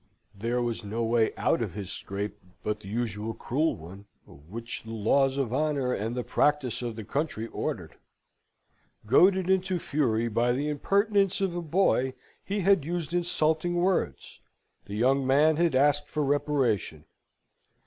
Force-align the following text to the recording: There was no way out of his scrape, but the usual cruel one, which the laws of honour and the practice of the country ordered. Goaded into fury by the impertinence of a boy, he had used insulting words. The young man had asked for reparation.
There 0.33 0.63
was 0.63 0.83
no 0.83 1.03
way 1.03 1.31
out 1.37 1.61
of 1.61 1.75
his 1.75 1.91
scrape, 1.91 2.39
but 2.63 2.79
the 2.79 2.87
usual 2.87 3.35
cruel 3.35 3.75
one, 3.75 4.05
which 4.25 4.81
the 4.81 4.89
laws 4.89 5.37
of 5.37 5.53
honour 5.53 5.93
and 5.93 6.15
the 6.15 6.23
practice 6.23 6.81
of 6.81 6.95
the 6.95 7.03
country 7.03 7.45
ordered. 7.45 7.97
Goaded 9.05 9.47
into 9.47 9.77
fury 9.77 10.27
by 10.27 10.53
the 10.53 10.69
impertinence 10.69 11.39
of 11.39 11.55
a 11.55 11.61
boy, 11.61 12.15
he 12.43 12.61
had 12.61 12.83
used 12.83 13.13
insulting 13.13 13.75
words. 13.75 14.39
The 14.85 14.95
young 14.95 15.27
man 15.27 15.57
had 15.57 15.75
asked 15.75 16.07
for 16.07 16.23
reparation. 16.23 17.05